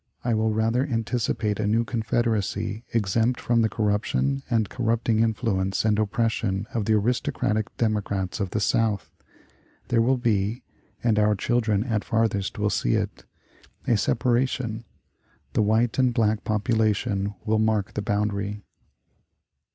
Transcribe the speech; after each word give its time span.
I 0.23 0.33
will 0.33 0.49
rather 0.51 0.83
anticipate 0.83 1.59
a 1.59 1.67
new 1.67 1.83
confederacy, 1.83 2.83
exempt 2.91 3.39
from 3.39 3.61
the 3.61 3.69
corrupt 3.69 4.15
and 4.15 4.67
corrupting 4.67 5.19
influence 5.19 5.85
and 5.85 5.99
oppression 5.99 6.65
of 6.73 6.85
the 6.85 6.95
aristocratic 6.95 7.77
democrats 7.77 8.39
of 8.39 8.49
the 8.49 8.59
South. 8.59 9.11
There 9.89 10.01
will 10.01 10.17
be 10.17 10.63
(and 11.03 11.19
our 11.19 11.35
children, 11.35 11.83
at 11.83 12.03
farthest, 12.03 12.57
will 12.57 12.71
see 12.71 12.95
it) 12.95 13.25
a 13.85 13.95
separation. 13.95 14.85
The 15.53 15.61
white 15.61 15.99
and 15.99 16.11
black 16.11 16.43
population 16.43 17.35
will 17.45 17.59
mark 17.59 17.93
the 17.93 18.01
boundary." 18.01 18.63